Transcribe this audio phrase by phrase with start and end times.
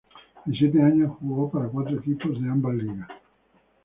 [0.47, 3.07] En siete años jugó para cuatro equipos de ambas ligas.